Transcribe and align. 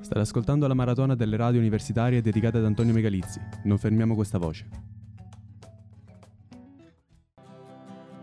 State 0.00 0.20
ascoltando 0.20 0.66
la 0.66 0.74
maratona 0.74 1.14
delle 1.14 1.36
radio 1.36 1.60
universitarie 1.60 2.20
dedicate 2.20 2.58
ad 2.58 2.64
Antonio 2.64 2.92
Megalizzi. 2.92 3.40
Non 3.64 3.78
fermiamo 3.78 4.14
questa 4.14 4.38
voce. 4.38 4.95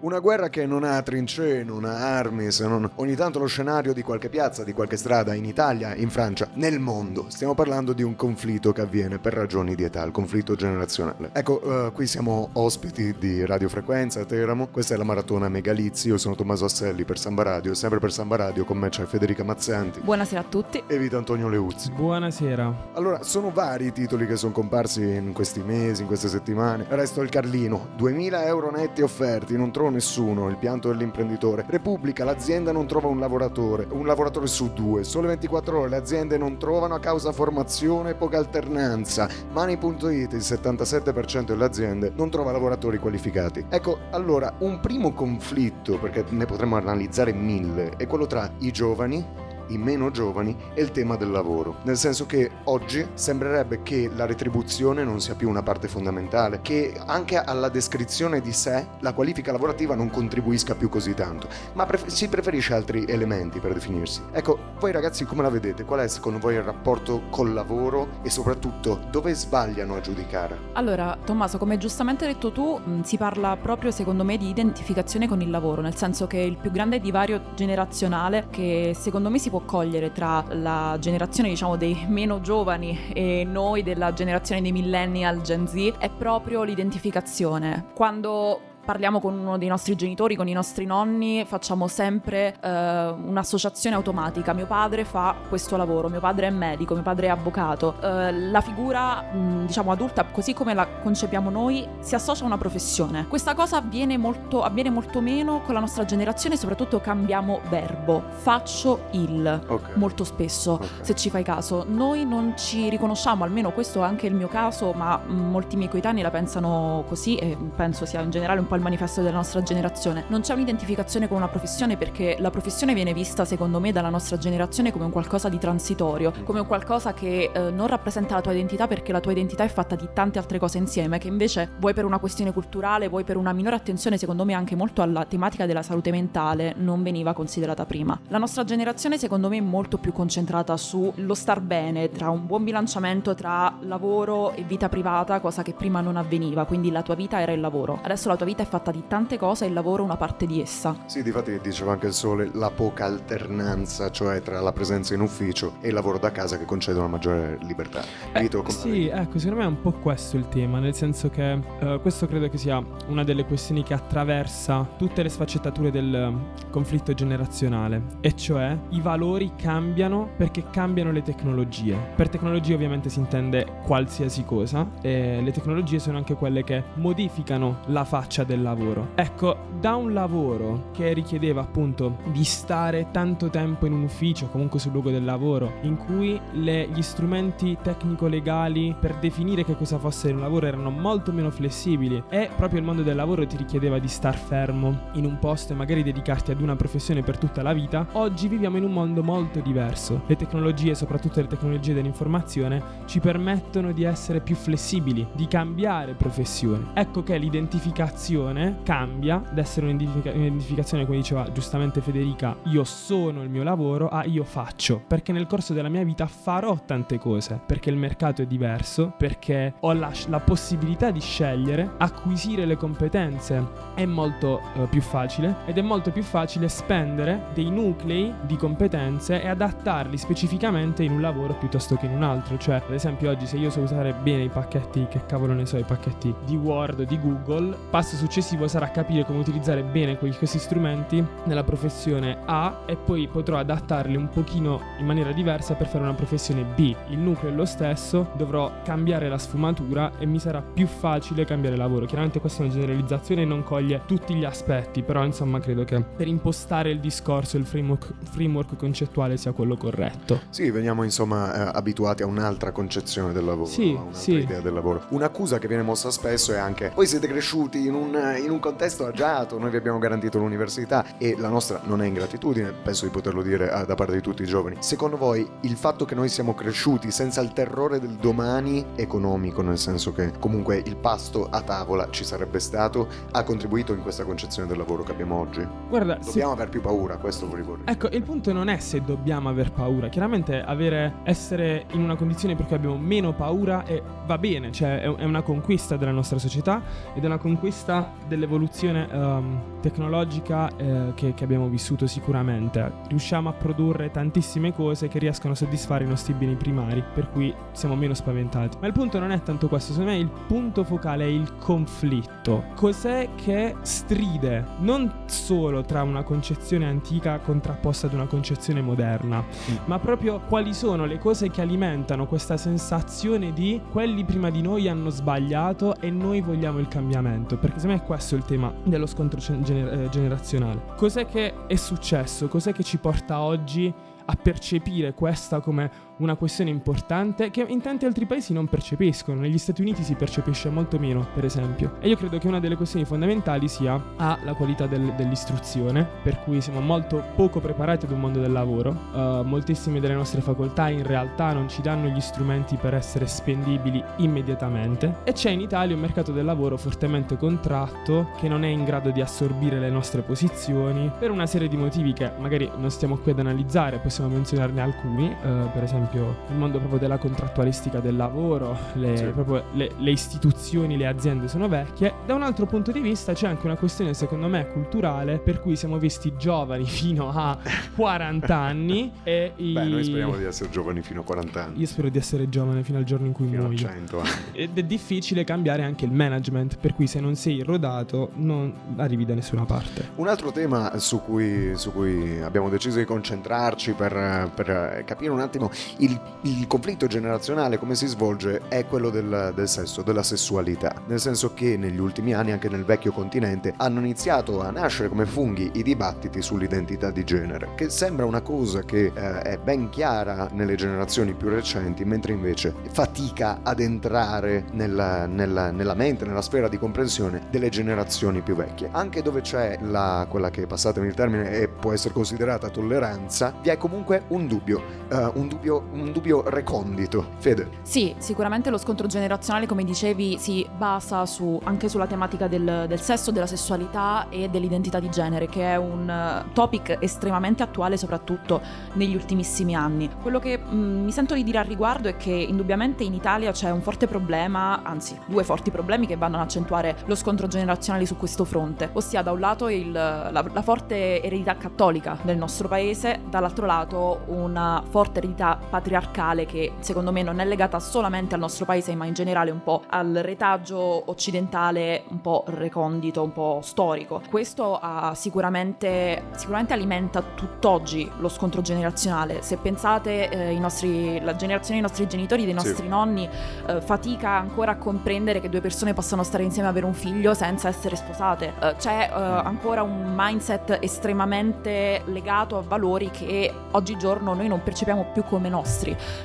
Una 0.04 0.20
guerra 0.20 0.50
che 0.50 0.66
non 0.66 0.84
ha 0.84 1.02
trincee, 1.02 1.64
non 1.64 1.86
ha 1.86 2.18
armi, 2.18 2.52
se 2.52 2.68
non 2.68 2.92
ogni 2.96 3.16
tanto 3.16 3.40
lo 3.40 3.46
scenario 3.46 3.94
di 3.94 4.02
qualche 4.02 4.28
piazza, 4.28 4.66
di 4.66 4.74
qualche 4.74 4.98
strada 4.98 5.34
in 5.34 5.46
Italia, 5.46 5.96
in 5.96 6.10
Francia, 6.10 6.50
nel 6.56 6.82
mondo. 6.82 7.28
Stiamo 7.30 7.56
parlando 7.56 7.94
di 7.94 8.04
un 8.04 8.18
conflitto 8.18 8.74
che 8.74 8.82
avviene 8.82 9.18
per 9.18 9.32
ragioni 9.32 9.76
di 9.76 9.84
età, 9.84 10.04
il 10.04 10.12
conflitto 10.12 10.56
generazionale. 10.56 11.30
Ecco, 11.32 11.66
uh, 11.66 11.94
qui 11.94 12.06
siamo 12.06 12.50
ospiti 12.52 13.16
di 13.18 13.46
Radiofrequenza 13.46 14.20
a 14.20 14.26
Teramo, 14.26 14.68
questa 14.68 14.94
è 14.94 14.98
la 14.98 15.06
maratona 15.06 15.48
Megalizzi, 15.48 16.10
io 16.10 16.18
sono 16.18 16.36
Tommaso 16.36 16.66
Asselli 16.66 17.06
per 17.06 17.18
Samba 17.18 17.44
Radio, 17.44 17.74
sempre 17.74 18.00
per 18.00 18.12
Samba 18.12 18.36
Radio 18.36 18.66
con 18.66 18.78
me 18.78 18.90
c'è 18.90 19.06
Federica 19.06 19.46
Mazzanti. 19.46 20.02
Buonasera 20.02 20.42
a 20.42 20.46
tutti. 20.50 20.84
E 20.86 20.98
Vito 20.98 21.16
Antonio 21.16 21.48
Leuzzi. 21.48 21.92
Buonasera. 21.92 22.90
Allora, 22.96 23.24
sono 23.24 23.52
vari 23.52 23.86
i 23.86 23.94
titoli 23.94 24.28
che 24.28 24.36
sono 24.36 24.52
comparsi 24.52 25.02
in 25.02 25.32
questi 25.32 25.62
mesi, 25.62 26.02
in 26.02 26.08
queste 26.08 26.28
settimane. 26.28 26.88
Resto 26.90 27.22
il 27.22 27.30
Carlino, 27.30 27.88
2000 27.96 28.46
euro 28.48 28.70
netti 28.70 29.02
offerti, 29.02 29.56
non 29.56 29.72
trovo 29.72 29.92
nessuno, 29.94 30.50
il 30.50 30.58
pianto 30.58 30.90
dell'imprenditore. 30.90 31.64
Repubblica, 31.68 32.26
l'azienda 32.26 32.74
non 32.74 32.88
trova 32.88 33.08
un 33.08 33.20
lavoratore, 33.20 33.88
un 33.92 34.06
lavoratore 34.06 34.48
su 34.48 34.74
due. 34.74 35.04
Sole 35.06 35.28
24 35.28 35.80
ore, 35.80 35.90
le 35.90 35.96
aziende 35.96 36.38
non 36.38 36.58
trovano 36.58 36.96
a 36.96 37.00
causa 37.00 37.32
formazione 37.32 38.10
e 38.10 38.16
poca 38.16 38.38
alternanza. 38.38 39.30
Money.it, 39.52 40.34
il 40.34 40.40
77% 40.40 41.46
delle 41.46 41.66
aziende 41.66 42.12
non 42.16 42.30
trova 42.30 42.52
lavoratori 42.52 42.98
qualificati. 42.98 43.66
Ecco, 43.70 44.00
allora, 44.12 44.54
un 44.60 44.80
primo 44.82 45.14
conflitto, 45.14 45.98
perché 45.98 46.26
ne 46.30 46.46
potremmo 46.46 46.76
analizzare 46.76 47.32
mille, 47.32 47.94
è 47.96 48.08
quello 48.08 48.28
tra 48.28 48.52
i 48.60 48.72
giovani 48.72 49.43
i 49.68 49.78
meno 49.78 50.12
giovani 50.12 50.56
è 50.74 50.82
il 50.82 50.92
tema 50.92 51.16
del 51.16 51.32
lavoro, 51.32 51.78
nel 51.84 51.98
senso 51.98 52.26
che 52.26 52.50
oggi 52.66 53.06
sembrerebbe 53.14 53.82
che 53.84 54.10
la 54.14 54.26
retribuzione 54.26 55.04
non 55.04 55.20
sia 55.20 55.36
più 55.36 55.50
una 55.50 55.64
parte 55.64 55.88
fondamentale, 55.88 56.62
che 56.62 57.00
anche 57.06 57.38
alla 57.38 57.70
descrizione 57.70 58.42
di 58.42 58.52
sé 58.52 58.88
la 59.00 59.14
qualifica 59.14 59.52
lavorativa 59.52 59.96
non 59.96 60.10
contribuisca 60.10 60.76
più 60.76 60.90
così 60.90 61.14
tanto, 61.14 61.48
ma 61.74 61.86
pref- 61.86 62.08
si 62.08 62.28
preferisce 62.28 62.74
altri 62.74 63.06
elementi 63.08 63.60
per 63.60 63.74
definirsi. 63.74 64.22
Ecco, 64.32 64.58
voi 64.80 64.92
ragazzi 64.92 65.26
come 65.26 65.42
la 65.42 65.50
vedete? 65.50 65.86
Qual 65.86 66.00
è 66.00 66.08
secondo 66.08 66.40
voi 66.40 66.56
il 66.56 66.64
rapporto 66.64 67.24
col 67.30 67.54
lavoro 67.54 68.20
e 68.22 68.30
soprattutto 68.30 69.00
dove 69.10 69.34
sbagliano 69.34 69.96
a 69.96 70.02
giudicare? 70.02 70.58
Allora, 70.74 71.18
Tommaso, 71.24 71.58
come 71.58 71.78
giustamente 71.78 72.26
hai 72.26 72.34
detto 72.34 72.52
tu, 72.52 72.80
si 73.04 73.18
parla 73.18 73.58
proprio 73.58 73.92
secondo 73.92 74.24
me 74.24 74.38
di 74.38 74.50
identificazione 74.50 75.28
con 75.28 75.42
il 75.42 75.50
lavoro, 75.50 75.82
nel 75.82 75.96
senso 75.96 76.28
che 76.28 76.38
il 76.38 76.58
più 76.58 76.72
grande 76.72 77.00
divario 77.00 77.42
generazionale 77.56 78.48
che 78.50 78.96
secondo 78.98 79.30
me 79.30 79.40
si 79.40 79.50
può 79.54 79.62
cogliere 79.66 80.12
tra 80.12 80.44
la 80.50 80.98
generazione 81.00 81.50
diciamo 81.50 81.76
dei 81.76 82.06
meno 82.08 82.42
giovani 82.42 83.12
e 83.14 83.46
noi 83.48 83.84
della 83.84 84.12
generazione 84.12 84.64
dei 84.64 84.72
millennial 84.72 85.42
Gen 85.42 85.68
Z 85.68 85.94
è 86.00 86.10
proprio 86.10 86.64
l'identificazione. 86.64 87.92
Quando 87.94 88.73
parliamo 88.84 89.20
con 89.20 89.38
uno 89.38 89.58
dei 89.58 89.68
nostri 89.68 89.96
genitori, 89.96 90.36
con 90.36 90.48
i 90.48 90.54
nostri 90.54 90.86
nonni, 90.86 91.46
facciamo 91.46 91.88
sempre 91.88 92.56
eh, 92.62 93.08
un'associazione 93.10 93.96
automatica. 93.96 94.54
Mio 94.54 94.66
padre 94.66 95.06
fa 95.06 95.36
questo 95.48 95.78
lavoro, 95.78 96.10
mio 96.10 96.20
padre 96.20 96.48
è 96.48 96.50
medico, 96.50 96.94
mio 96.94 97.04
padre 97.04 97.28
è 97.28 97.30
avvocato. 97.30 97.96
Eh, 98.02 98.32
la 98.32 98.62
figura, 98.62 99.22
mh, 99.22 99.66
diciamo, 99.66 99.92
adulta, 99.92 100.26
così 100.26 100.54
come 100.54 100.74
la 100.74 100.86
concepiamo 100.86 101.50
noi, 101.50 101.88
si 102.00 102.16
associa 102.16 102.44
a 102.44 102.48
una 102.48 102.58
professione. 102.58 103.26
Questa 103.28 103.56
cosa 103.56 103.78
avviene 103.78 104.18
molto, 104.18 104.64
avviene 104.64 104.90
molto 104.90 105.22
meno 105.22 105.62
con 105.62 105.74
la 105.74 105.80
nostra 105.80 106.04
generazione, 106.04 106.58
soprattutto 106.58 107.00
cambiamo 107.00 107.62
verbo. 107.70 108.24
Faccio 108.30 109.06
il, 109.12 109.62
okay. 109.68 109.92
molto 109.96 110.24
spesso, 110.24 110.74
okay. 110.74 110.88
se 111.02 111.16
ci 111.16 111.30
fai 111.30 111.44
caso. 111.44 111.86
Noi 111.88 112.26
non 112.26 112.56
ci 112.58 112.90
riconosciamo, 112.90 113.44
almeno 113.44 113.72
questo 113.72 114.02
è 114.02 114.06
anche 114.06 114.28
il 114.28 114.34
mio 114.34 114.48
caso, 114.48 114.92
ma 114.92 115.20
molti 115.26 115.78
miei 115.78 115.90
coetanei 115.90 116.22
la 116.22 116.32
pensano 116.32 117.04
così 117.08 117.36
e 117.36 117.58
penso 117.76 118.06
sia 118.06 118.22
in 118.22 118.30
generale 118.30 118.60
un 118.60 118.68
po' 118.68 118.73
po' 118.74 118.80
il 118.80 118.82
manifesto 118.82 119.22
della 119.22 119.36
nostra 119.36 119.62
generazione. 119.62 120.26
Non 120.30 120.42
c'è 120.42 120.54
un'identificazione 120.54 121.28
con 121.28 121.38
una 121.38 121.48
professione 121.48 121.96
perché 121.96 122.38
la 122.40 122.50
professione 122.50 122.96
viene 122.96 123.14
vista, 123.14 123.46
secondo 123.46 123.80
me, 123.80 123.92
dalla 123.92 124.10
nostra 124.10 124.38
generazione 124.38 124.92
come 124.92 125.06
un 125.06 125.12
qualcosa 125.12 125.48
di 125.48 125.60
transitorio, 125.60 126.34
come 126.44 126.60
un 126.60 126.66
qualcosa 126.66 127.14
che 127.14 127.52
eh, 127.54 127.70
non 127.70 127.86
rappresenta 127.88 128.34
la 128.34 128.42
tua 128.42 128.54
identità 128.54 128.88
perché 128.88 129.12
la 129.12 129.20
tua 129.20 129.32
identità 129.32 129.64
è 129.64 129.68
fatta 129.68 129.96
di 129.96 130.10
tante 130.12 130.40
altre 130.40 130.58
cose 130.58 130.80
insieme, 130.80 131.20
che 131.20 131.28
invece 131.28 131.70
vuoi 131.80 131.94
per 131.94 132.06
una 132.06 132.18
questione 132.18 132.52
culturale, 132.52 133.10
vuoi 133.10 133.24
per 133.24 133.38
una 133.38 133.54
minore 133.54 133.76
attenzione, 133.76 134.18
secondo 134.18 134.44
me, 134.44 134.54
anche 134.54 134.76
molto 134.76 135.04
alla 135.04 135.26
tematica 135.26 135.68
della 135.68 135.84
salute 135.84 136.10
mentale, 136.10 136.74
non 136.78 137.04
veniva 137.04 137.34
considerata 137.34 137.86
prima. 137.86 138.20
La 138.30 138.40
nostra 138.40 138.64
generazione, 138.64 139.20
secondo 139.20 139.50
me, 139.50 139.58
è 139.58 139.62
molto 139.62 140.00
più 140.00 140.12
concentrata 140.12 140.76
sullo 140.78 141.36
star 141.36 141.62
bene, 141.62 142.10
tra 142.10 142.30
un 142.30 142.48
buon 142.48 142.64
bilanciamento 142.64 143.36
tra 143.36 143.78
lavoro 143.82 144.52
e 144.54 144.64
vita 144.64 144.90
privata, 144.90 145.40
cosa 145.40 145.62
che 145.62 145.74
prima 145.74 146.02
non 146.02 146.18
avveniva, 146.18 146.66
quindi 146.66 146.90
la 146.90 147.04
tua 147.04 147.14
vita 147.14 147.40
era 147.40 147.52
il 147.52 147.60
lavoro. 147.60 148.00
Adesso 148.02 148.30
la 148.30 148.36
tua 148.36 148.46
vita 148.48 148.63
è 148.64 148.66
fatta 148.66 148.92
di 148.92 149.04
tante 149.08 149.38
cose 149.38 149.66
e 149.66 149.68
il 149.68 149.74
lavoro 149.74 150.04
una 150.04 150.18
parte 150.18 150.46
di 150.46 150.62
essa. 150.62 150.96
Sì, 151.06 151.22
difatti 151.22 151.60
diceva 151.62 151.92
anche 151.92 152.08
il 152.08 152.14
Sole, 152.14 152.50
la 152.54 152.72
poca 152.72 153.06
alternanza, 153.06 154.10
cioè 154.10 154.42
tra 154.42 154.60
la 154.60 154.72
presenza 154.72 155.14
in 155.14 155.22
ufficio 155.22 155.74
e 155.82 155.90
il 155.90 155.94
lavoro 155.94 156.18
da 156.18 156.32
casa 156.32 156.58
che 156.58 156.66
concede 156.66 157.00
una 157.00 157.08
maggiore 157.08 157.58
libertà. 157.62 158.02
Eh, 158.34 158.42
Vito, 158.42 158.64
sì, 158.70 159.08
ecco, 159.08 159.38
secondo 159.38 159.62
me 159.62 159.66
è 159.66 159.70
un 159.70 159.82
po' 159.82 159.92
questo 159.92 160.38
il 160.38 160.48
tema, 160.50 160.80
nel 160.80 160.96
senso 160.96 161.30
che 161.30 161.60
uh, 161.80 162.02
questo 162.02 162.28
credo 162.28 162.50
che 162.50 162.58
sia 162.58 162.84
una 163.08 163.24
delle 163.24 163.46
questioni 163.46 163.84
che 163.84 163.94
attraversa 163.94 164.88
tutte 164.98 165.22
le 165.22 165.30
sfaccettature 165.30 165.92
del 165.92 166.34
conflitto 166.70 167.14
generazionale, 167.14 168.02
e 168.22 168.36
cioè 168.36 168.78
i 168.90 169.02
valori 169.02 169.54
cambiano 169.56 170.30
perché 170.36 170.66
cambiano 170.72 171.12
le 171.12 171.22
tecnologie. 171.22 171.98
Per 172.16 172.30
tecnologie 172.30 172.74
ovviamente 172.74 173.10
si 173.10 173.20
intende 173.20 173.82
qualsiasi 173.86 174.46
cosa 174.46 174.90
e 175.02 175.42
le 175.42 175.52
tecnologie 175.52 176.00
sono 176.00 176.18
anche 176.18 176.36
quelle 176.36 176.64
che 176.64 176.84
modificano 176.96 177.80
la 177.88 178.06
faccia 178.06 178.44
del 178.44 178.53
del 178.54 178.62
lavoro. 178.62 179.10
Ecco, 179.16 179.58
da 179.80 179.96
un 179.96 180.14
lavoro 180.14 180.92
che 180.94 181.12
richiedeva 181.14 181.62
appunto 181.62 182.18
di 182.32 182.44
stare 182.44 183.08
tanto 183.12 183.50
tempo 183.50 183.86
in 183.86 183.94
un 183.94 184.04
ufficio, 184.04 184.48
comunque 184.48 184.80
sul 184.80 184.92
luogo 184.92 185.10
del 185.10 185.26
lavoro, 185.26 185.74
in 185.82 185.98
cui 185.98 186.40
le, 186.52 186.88
gli 186.88 187.02
strumenti 187.02 187.78
tecnico-legali 187.82 188.96
per 189.00 189.16
definire 189.16 189.66
che 189.66 189.76
cosa 189.76 189.98
fosse 189.98 190.32
un 190.32 190.40
lavoro 190.40 190.68
erano 190.68 190.90
molto 190.92 191.32
meno 191.32 191.50
flessibili 191.50 192.24
e 192.30 192.50
proprio 192.56 192.80
il 192.80 192.86
mondo 192.86 193.02
del 193.02 193.16
lavoro 193.16 193.46
ti 193.46 193.58
richiedeva 193.58 194.00
di 194.00 194.08
star 194.08 194.38
fermo 194.38 195.10
in 195.14 195.26
un 195.26 195.40
posto 195.40 195.74
e 195.74 195.76
magari 195.76 196.04
dedicarti 196.04 196.52
ad 196.52 196.62
una 196.62 196.76
professione 196.76 197.24
per 197.24 197.38
tutta 197.38 197.62
la 197.64 197.74
vita, 197.74 198.08
oggi 198.14 198.48
viviamo 198.48 198.78
in 198.78 198.84
un 198.84 198.92
mondo 198.92 199.24
molto 199.24 199.60
diverso. 199.60 200.22
Le 200.28 200.36
tecnologie, 200.36 200.96
soprattutto 200.96 201.42
le 201.42 201.48
tecnologie 201.48 201.94
dell'informazione, 201.94 202.82
ci 203.06 203.20
permettono 203.20 203.92
di 203.92 204.04
essere 204.04 204.42
più 204.42 204.56
flessibili, 204.56 205.26
di 205.34 205.48
cambiare 205.48 206.14
professione. 206.14 206.92
Ecco 206.94 207.24
che 207.24 207.38
l'identificazione 207.38 208.43
un'identificazione 208.44 208.78
cambia 208.84 209.42
da 209.52 209.62
essere 209.62 209.88
un'identific- 209.88 210.36
un'identificazione, 210.36 211.06
come 211.06 211.18
diceva 211.18 211.52
giustamente 211.52 212.02
Federica, 212.02 212.58
io 212.66 212.84
sono 212.84 213.42
il 213.42 213.50
mio 213.50 213.64
lavoro, 213.64 214.10
a 214.10 214.26
io 214.26 214.44
faccio. 214.44 215.02
Perché 215.08 215.32
nel 215.32 215.48
corso 215.48 215.74
della 215.74 215.90
mia 215.90 216.04
vita 216.04 216.28
farò 216.28 216.78
tante 216.86 217.18
cose, 217.18 217.60
perché 217.66 217.90
il 217.90 217.98
mercato 217.98 218.42
è 218.42 218.46
diverso, 218.46 219.14
perché 219.18 219.74
ho 219.80 219.94
la, 219.94 220.12
la 220.28 220.40
possibilità 220.40 221.12
di 221.12 221.20
scegliere, 221.20 221.92
acquisire 221.98 222.66
le 222.66 222.78
competenze 222.78 223.92
è 223.96 224.06
molto 224.06 224.62
uh, 224.76 224.88
più 224.88 225.02
facile 225.02 225.58
ed 225.66 225.78
è 225.78 225.82
molto 225.82 226.12
più 226.12 226.24
facile 226.24 226.68
spendere 226.68 227.48
dei 227.54 227.70
nuclei 227.70 228.34
di 228.42 228.56
competenze 228.56 229.42
e 229.42 229.48
adattarli 229.48 230.18
specificamente 230.18 231.04
in 231.04 231.12
un 231.12 231.22
lavoro 231.22 231.54
piuttosto 231.54 231.96
che 231.96 232.06
in 232.06 232.16
un 232.16 232.24
altro. 232.24 232.58
Cioè, 232.58 232.82
ad 232.88 232.94
esempio, 232.94 233.30
oggi 233.30 233.46
se 233.46 233.58
io 233.58 233.70
so 233.70 233.82
usare 233.82 234.14
bene 234.14 234.44
i 234.44 234.50
pacchetti, 234.50 235.08
che 235.10 235.26
cavolo 235.26 235.54
ne 235.54 235.66
so, 235.66 235.78
i 235.78 235.84
pacchetti 235.84 236.34
di 236.46 236.56
Word, 236.56 237.04
di 237.04 237.20
Google, 237.20 237.76
passo 237.90 238.16
su 238.16 238.28
successivo 238.34 238.68
sarà 238.68 238.90
capire 238.90 239.26
come 239.26 239.38
utilizzare 239.38 239.84
bene 239.84 240.18
questi 240.18 240.58
strumenti 240.58 241.24
nella 241.44 241.64
professione 241.64 242.40
A 242.46 242.82
e 242.88 242.96
poi 242.96 243.28
potrò 243.28 243.58
adattarli 243.58 244.16
un 244.16 244.28
pochino 244.30 244.82
in 244.98 245.06
maniera 245.06 245.32
diversa 245.32 245.76
per 245.76 245.86
fare 245.86 246.04
una 246.04 246.16
professione 246.16 246.64
B. 246.64 246.96
Il 247.10 247.20
nucleo 247.20 247.52
è 247.52 247.54
lo 247.54 247.66
stesso, 247.66 248.32
dovrò 248.36 248.72
cambiare 248.84 249.30
la 249.30 249.38
sfumatura 249.38 250.18
e 250.18 250.26
mi 250.26 250.40
sarà 250.40 250.64
più 250.64 250.88
facile 250.88 251.46
cambiare 251.46 251.76
lavoro. 251.76 252.08
Chiaramente 252.08 252.40
questa 252.40 252.64
è 252.64 252.66
una 252.66 252.74
generalizzazione 252.74 253.44
e 253.44 253.46
non 253.46 253.62
coglie 253.64 254.02
tutti 254.08 254.34
gli 254.34 254.46
aspetti, 254.46 255.04
però 255.04 255.24
insomma 255.24 255.60
credo 255.60 255.84
che 255.84 256.02
per 256.02 256.26
impostare 256.26 256.90
il 256.90 257.00
discorso 257.00 257.58
il 257.58 257.68
framework, 257.68 258.14
framework 258.32 258.76
concettuale 258.78 259.38
sia 259.38 259.52
quello 259.52 259.78
corretto. 259.78 260.42
Sì, 260.50 260.72
veniamo 260.72 261.04
insomma 261.04 261.54
eh, 261.54 261.78
abituati 261.78 262.24
a 262.24 262.26
un'altra 262.26 262.72
concezione 262.72 263.32
del 263.32 263.46
lavoro, 263.46 263.70
sì, 263.70 263.94
a 263.96 264.02
un'altra 264.02 264.20
sì. 264.20 264.32
idea 264.32 264.60
del 264.60 264.74
lavoro. 264.74 265.04
Un'accusa 265.10 265.60
che 265.60 265.68
viene 265.68 265.84
mossa 265.84 266.10
spesso 266.10 266.52
è 266.52 266.58
anche 266.58 266.92
voi 266.96 267.06
siete 267.06 267.28
cresciuti 267.28 267.86
in 267.86 267.94
un 267.94 268.22
in 268.32 268.50
un 268.50 268.60
contesto 268.60 269.06
agiato, 269.06 269.60
noi 269.60 269.70
vi 269.70 269.78
abbiamo 269.78 270.00
garantito 270.00 270.40
l'università 270.40 271.18
e 271.18 271.36
la 271.38 271.50
nostra 271.50 271.82
non 271.84 272.02
è 272.02 272.06
ingratitudine, 272.06 272.72
penso 272.72 273.06
di 273.06 273.12
poterlo 273.12 273.42
dire 273.42 273.72
eh, 273.72 273.86
da 273.86 273.96
parte 273.96 274.14
di 274.14 274.22
tutti 274.22 274.44
i 274.44 274.46
giovani. 274.46 274.78
Secondo 274.80 275.18
voi 275.18 275.48
il 275.62 275.76
fatto 275.76 276.06
che 276.06 276.16
noi 276.16 276.30
siamo 276.30 276.56
cresciuti 276.56 277.12
senza 277.12 277.42
il 277.42 277.54
terrore 277.54 278.00
del 278.00 278.16
domani 278.16 278.86
economico, 278.96 279.62
nel 279.62 279.78
senso 279.78 280.14
che 280.14 280.32
comunque 280.40 280.82
il 280.86 280.96
pasto 280.96 281.48
a 281.50 281.62
tavola 281.62 282.08
ci 282.10 282.24
sarebbe 282.24 282.60
stato, 282.60 283.08
ha 283.32 283.44
contribuito 283.44 283.94
in 283.94 284.02
questa 284.02 284.24
concezione 284.24 284.68
del 284.68 284.78
lavoro 284.78 285.04
che 285.04 285.12
abbiamo 285.12 285.40
oggi? 285.40 285.68
Guarda, 285.90 286.18
Dobbiamo 286.24 286.52
aver 286.54 286.70
più 286.70 286.82
paura, 286.82 287.18
questo 287.18 287.48
volevo 287.48 287.76
dire. 287.76 287.92
Ecco, 287.92 288.08
il 288.08 288.24
punto 288.24 288.54
non 288.54 288.70
è 288.70 288.78
se 288.80 289.02
dobbiamo 289.02 289.50
aver 289.50 289.72
paura. 289.72 290.10
Chiaramente 290.10 290.62
avere, 290.62 291.16
essere 291.24 291.86
in 291.92 292.02
una 292.02 292.16
condizione 292.16 292.56
per 292.56 292.66
cui 292.66 292.76
abbiamo 292.76 292.98
meno 292.98 293.34
paura 293.34 293.84
è, 293.86 294.02
va 294.26 294.38
bene, 294.38 294.72
cioè 294.72 295.02
è 295.02 295.24
una 295.24 295.42
conquista 295.42 295.98
della 295.98 296.12
nostra 296.12 296.38
società 296.38 296.82
ed 297.14 297.24
è 297.24 297.26
una 297.26 297.38
conquista 297.38 298.03
dell'evoluzione 298.28 299.10
ehm, 299.10 299.80
tecnologica 299.82 300.70
eh, 300.76 301.12
che, 301.16 301.34
che 301.34 301.44
abbiamo 301.44 301.68
vissuto 301.68 302.08
sicuramente. 302.08 302.92
Riusciamo 303.08 303.50
a 303.50 303.54
produrre 303.54 304.12
tantissime 304.12 304.74
cose 304.74 305.08
che 305.08 305.20
riescono 305.20 305.54
a 305.54 305.56
soddisfare 305.56 306.04
i 306.04 306.08
nostri 306.08 306.34
beni 306.34 306.56
primari, 306.56 307.04
per 307.14 307.30
cui 307.30 307.54
siamo 307.72 307.96
meno 307.96 308.14
spaventati. 308.14 308.78
Ma 308.80 308.88
il 308.88 308.94
punto 308.94 309.20
non 309.20 309.32
è 309.32 309.42
tanto 309.42 309.68
questo, 309.68 309.92
secondo 309.92 310.12
me 310.12 310.18
il 310.18 310.32
punto 310.48 310.84
focale 310.84 311.26
è 311.26 311.28
il 311.28 311.56
conflitto. 311.58 312.66
Cos'è 312.76 313.30
che 313.36 313.76
stride 313.82 314.66
non 314.80 315.23
solo 315.34 315.82
tra 315.82 316.04
una 316.04 316.24
concezione 316.24 316.88
antica 316.88 317.40
contrapposta 317.40 318.06
ad 318.08 318.14
una 318.14 318.28
concezione 318.28 318.82
moderna, 318.82 319.44
ma 319.86 319.98
proprio 319.98 320.40
quali 320.48 320.74
sono 320.74 321.06
le 321.06 321.18
cose 321.18 321.50
che 321.50 321.62
alimentano 321.62 322.28
questa 322.28 322.56
sensazione 322.56 323.52
di 323.52 323.82
quelli 323.92 324.24
prima 324.24 324.52
di 324.52 324.62
noi 324.62 324.88
hanno 324.88 325.10
sbagliato 325.10 325.96
e 326.00 326.12
noi 326.12 326.42
vogliamo 326.42 326.80
il 326.80 326.88
cambiamento, 326.88 327.58
perché 327.58 327.80
secondo 327.80 327.98
me 327.98 328.04
è 328.04 328.06
questo 328.06 328.36
il 328.36 328.46
tema 328.46 328.72
dello 328.84 329.08
scontro 329.08 329.40
gen- 329.40 329.64
gener- 329.64 329.94
eh, 329.94 330.10
generazionale. 330.10 330.82
Cos'è 330.96 331.26
che 331.26 331.66
è 331.66 331.76
successo? 331.76 332.48
Cos'è 332.48 332.72
che 332.72 332.84
ci 332.84 332.98
porta 332.98 333.40
oggi 333.42 333.92
a 334.26 334.36
percepire 334.36 335.14
questa 335.14 335.60
come 335.60 335.92
una 336.18 336.36
questione 336.36 336.70
importante 336.70 337.50
che 337.50 337.66
in 337.68 337.82
tanti 337.82 338.06
altri 338.06 338.26
paesi 338.26 338.54
non 338.54 338.68
percepiscono. 338.68 339.42
Negli 339.42 339.58
Stati 339.58 339.82
Uniti 339.82 340.04
si 340.04 340.14
percepisce 340.14 340.70
molto 340.70 341.00
meno, 341.00 341.28
per 341.34 341.46
esempio. 341.46 341.96
E 342.00 342.08
io 342.08 342.16
credo 342.16 342.38
che 342.38 342.48
una 342.48 342.60
delle 342.60 342.76
questioni 342.76 343.06
fondamentali 343.06 343.68
sia 343.68 344.02
A, 344.18 344.38
la 344.44 344.54
qualità 344.54 344.86
del- 344.86 345.14
dell'istruzione, 345.16 346.08
per 346.22 346.40
cui 346.44 346.62
siamo 346.62 346.82
molto 346.82 347.24
poco 347.36 347.60
preparati 347.60 348.06
ad 348.06 348.12
un 348.12 348.20
mondo 348.20 348.40
del 348.40 348.52
lavoro. 348.52 348.96
Uh, 349.12 349.44
moltissime 349.44 350.00
delle 350.00 350.14
nostre 350.14 350.42
facoltà 350.42 350.90
in 350.90 351.04
realtà 351.04 351.54
non 351.54 351.68
ci 351.70 351.82
danno 351.82 352.08
gli 352.08 352.22
strumenti 352.22 352.76
per 352.76 352.94
essere 352.94 353.26
spendibili 353.28 354.04
immediatamente. 354.18 355.22
E 355.24 355.34
c'è 355.34 355.50
in 355.50 355.62
Italia 355.62 355.96
un 355.96 356.02
mercato 356.02 356.32
del 356.32 356.46
lavoro 356.46 356.78
fortemente 356.78 357.38
contratto 357.38 358.30
che 358.38 358.48
non 358.48 358.64
è 358.64 358.68
in 358.68 358.84
grado 358.84 359.10
di 359.10 359.22
assorbire 359.22 359.80
le 359.80 359.90
nostre 359.90 360.22
posizioni 360.22 361.12
per 361.18 361.32
una 361.32 361.46
serie 361.46 361.68
di 361.68 361.78
motivi 361.78 362.14
che 362.14 362.32
magari 362.38 362.70
non 362.78 362.90
stiamo 362.92 363.18
qui 363.18 363.32
ad 363.32 363.40
analizzare, 363.40 364.00
possiamo 364.00 364.30
menzionarne 364.30 364.82
alcuni, 364.82 365.26
uh, 365.26 365.72
per 365.72 365.84
esempio 365.84 366.03
il 366.12 366.56
mondo 366.56 366.78
proprio 366.80 367.00
della 367.00 367.18
contrattualistica 367.18 368.00
del 368.00 368.16
lavoro, 368.16 368.78
le, 368.94 369.18
Sì. 369.18 369.26
proprio 369.26 369.64
le, 369.74 369.92
le 369.98 370.12
istituzioni, 370.12 370.98
le 370.98 371.08
aziende 371.08 371.48
sono 371.48 371.68
vecchie. 371.68 372.14
Da 372.26 372.34
un 372.34 372.44
altro 372.44 372.66
punto 372.66 372.92
di 372.92 373.00
vista 373.00 373.34
c'è 373.34 373.48
anche 373.48 373.66
una 373.66 373.76
questione 373.76 374.14
secondo 374.14 374.48
me 374.48 374.68
culturale 374.68 375.38
per 375.40 375.60
cui 375.60 375.76
siamo 375.76 375.98
visti 375.98 376.34
giovani 376.38 376.86
fino 376.86 377.30
a 377.34 377.58
40 377.96 378.56
anni 378.56 379.12
e 379.24 379.54
i... 379.58 379.74
Beh, 379.74 379.84
noi 379.86 380.04
speriamo 380.04 380.36
di 380.38 380.44
essere 380.44 380.70
giovani 380.70 381.02
fino 381.02 381.22
a 381.22 381.24
40 381.24 381.64
anni. 381.64 381.80
Io 381.80 381.86
spero 381.88 382.10
di 382.10 382.18
essere 382.18 382.50
giovane 382.50 382.84
fino 382.84 382.98
al 382.98 383.04
giorno 383.04 383.26
in 383.26 383.34
cui 383.34 383.48
Fino 383.48 383.62
muoio. 383.64 383.78
100 383.78 384.20
anni. 384.20 384.30
Ed 384.54 384.78
è 384.78 384.84
difficile 384.84 385.44
cambiare 385.44 385.84
anche 385.84 386.06
il 386.06 386.12
management, 386.12 386.78
per 386.78 386.94
cui 386.94 387.08
se 387.08 387.20
non 387.20 387.36
sei 387.36 387.62
rodato 387.64 388.32
non 388.36 388.74
arrivi 388.98 389.26
da 389.26 389.34
nessuna 389.34 389.66
parte. 389.66 390.10
Un 390.16 390.28
altro 390.28 390.52
tema 390.52 390.98
su 390.98 391.22
cui, 391.22 391.76
su 391.76 391.92
cui 391.92 392.42
abbiamo 392.42 392.70
deciso 392.70 392.98
di 392.98 393.06
concentrarci 393.06 393.94
per, 393.94 394.52
per 394.54 395.04
capire 395.06 395.32
un 395.32 395.40
attimo 395.40 395.70
il, 396.00 396.20
il 396.42 396.68
conflitto 396.68 397.08
generazionale 397.08 397.78
come 397.78 397.96
si 397.96 398.08
svolge 398.08 398.62
è 398.68 398.86
quello 398.86 399.10
del, 399.10 399.52
del 399.56 399.68
sesso, 399.68 400.02
della 400.02 400.24
sessualità. 400.24 400.94
Nel 401.08 401.20
senso 401.20 401.54
che 401.54 401.78
negli 401.78 402.00
ultimi 402.00 402.34
anni, 402.34 402.52
anche 402.52 402.70
nel 402.70 402.86
vecchio 402.86 403.12
continente, 403.12 403.74
hanno 403.78 404.00
iniziato 404.00 404.62
a 404.62 404.72
nascere 404.72 405.10
come 405.10 405.26
funghi 405.26 405.72
i 405.74 405.84
dibattiti 405.84 406.42
sull'identità 406.42 407.12
di 407.12 407.24
genere, 407.24 407.70
che 407.76 407.90
sembra 407.90 408.26
una 408.26 408.42
cosa 408.42 408.82
che 408.82 409.12
eh, 409.14 409.42
è 409.42 409.58
ben 409.58 409.90
chiara 409.90 410.50
nelle 410.52 410.76
generazioni 410.76 411.34
più 411.34 411.50
recenti, 411.50 412.04
mentre 412.06 412.34
invece 412.34 412.74
fatica 412.92 413.60
ad 413.64 413.80
entrare 413.80 414.66
nella, 414.72 415.26
nella- 415.26 415.72
nella 415.72 415.94
mente, 415.94 416.26
nella 416.26 416.42
sfera 416.42 416.68
di 416.68 416.78
comprensione 416.78 417.48
delle 417.50 417.70
generazioni 417.70 418.42
più 418.42 418.56
vecchie. 418.56 418.90
Anche 418.92 419.22
dove 419.22 419.42
c'è 419.42 419.80
la, 419.82 420.26
quella 420.30 420.50
che, 420.50 420.68
passatemi 420.68 421.08
il 421.08 421.14
termine, 421.14 421.52
e 421.52 421.68
può 421.68 421.94
essere 421.94 422.14
considerata 422.14 422.70
tolleranza, 422.70 423.54
vi 423.62 423.70
è 423.70 423.78
comunque 423.78 424.24
un 424.30 424.48
dubbio, 424.48 424.82
eh, 425.10 425.32
un 425.34 425.48
dubbio, 425.48 425.83
un 425.92 426.12
dubbio 426.12 426.44
recondito. 426.50 427.26
Fede, 427.38 427.70
Sì, 427.82 428.14
sicuramente 428.18 428.70
lo 428.70 428.78
scontro 428.78 429.08
generazionale, 429.08 429.66
come 429.66 429.84
dicevi, 429.84 430.38
si 430.40 430.68
basa 430.78 431.26
su- 431.26 431.60
anche 431.64 431.90
sulla 431.90 432.08
tematica 432.08 432.48
del, 432.48 432.86
del 432.88 433.00
sesso, 433.02 433.32
della 433.32 433.48
sessualità 433.48 434.28
e 434.30 434.50
dell'identità 434.50 435.00
di 435.00 435.10
genere, 435.10 435.48
che 435.48 435.64
è 435.64 435.76
un 435.76 436.10
eh, 436.10 436.52
topic 436.54 436.98
estremamente 437.00 437.64
attuale, 437.64 437.98
soprattutto 437.98 438.62
negli 438.94 439.14
ultimissimi 439.16 439.76
anni. 439.76 440.10
Quello 440.22 440.40
che 440.40 440.58
mm, 440.60 441.04
mi 441.04 441.12
sento 441.12 441.34
di 441.34 441.44
dire 441.44 441.60
al 441.60 441.66
riguardo 441.66 442.08
è 442.10 442.18
che 442.18 442.32
indubbiamente 442.32 443.04
in 443.04 443.14
Italia 443.14 443.52
c'è 443.52 443.70
un 443.70 443.82
forte 443.82 444.08
problema, 444.08 444.82
anzi 444.84 445.18
due 445.28 445.44
forti 445.44 445.72
problemi 445.72 446.08
che 446.08 446.16
vanno 446.16 446.38
ad 446.38 446.44
accentuare 446.44 446.96
lo 447.06 447.16
scontro 447.16 447.48
generazionale 447.48 448.06
su 448.06 448.18
questo 448.18 448.46
fronte, 448.46 448.90
ossia 448.94 449.22
da 449.22 449.32
un 449.32 449.40
lato 449.40 449.70
il- 449.70 449.92
la, 449.92 450.32
la 450.32 450.62
forte 450.62 451.22
eredità 451.22 451.56
cattolica 451.58 452.18
del 452.22 452.38
nostro 452.38 452.68
paese, 452.68 453.22
dall'altro 453.30 453.66
lato 453.66 454.22
una 454.28 454.84
forte 454.90 455.20
eredità 455.20 455.60
patriarcale 455.74 456.46
che 456.46 456.74
secondo 456.82 457.12
me 457.12 457.24
non 457.24 457.40
è 457.40 457.46
legata 457.46 457.80
solamente 457.80 458.36
al 458.36 458.40
nostro 458.42 458.64
paese 458.64 458.94
ma 458.94 459.06
in 459.06 459.16
generale 459.16 459.50
un 459.50 459.64
po' 459.64 459.82
al 459.90 460.20
retaggio 460.22 460.78
occidentale 461.10 462.04
un 462.10 462.22
po' 462.22 462.44
recondito, 462.46 463.24
un 463.24 463.32
po' 463.32 463.60
storico. 463.64 464.22
Questo 464.30 464.78
ha 464.80 465.16
sicuramente, 465.16 466.26
sicuramente 466.36 466.74
alimenta 466.74 467.24
tutt'oggi 467.24 468.08
lo 468.20 468.30
scontro 468.30 468.62
generazionale. 468.62 469.42
Se 469.42 469.58
pensate 469.58 470.30
eh, 470.30 470.60
nostri, 470.60 471.20
la 471.20 471.36
generazione 471.36 471.80
dei 471.80 471.90
nostri 471.90 472.08
genitori, 472.08 472.46
dei 472.46 472.56
Sì. 472.60 472.68
nostri 472.68 472.88
nonni, 472.88 473.28
eh, 473.66 473.82
fatica 473.82 474.30
ancora 474.30 474.74
a 474.74 474.78
comprendere 474.78 475.40
che 475.40 475.50
due 475.50 475.60
persone 475.60 475.96
possano 475.96 476.22
stare 476.22 476.44
insieme 476.44 476.68
e 476.68 476.72
avere 476.72 476.86
un 476.86 476.94
figlio 476.94 477.34
senza 477.34 477.68
essere 477.68 477.96
sposate. 477.96 478.54
Eh, 478.62 478.76
c'è 478.78 479.10
eh, 479.10 479.14
ancora 479.14 479.82
un 479.82 480.14
mindset 480.16 480.78
estremamente 480.82 482.04
legato 482.06 482.58
a 482.60 482.62
valori 482.62 483.10
che 483.10 483.52
oggigiorno 483.72 484.36
noi 484.36 484.48
non 484.48 484.62
percepiamo 484.62 485.08
più 485.14 485.24
come 485.24 485.50
nostri. 485.50 485.63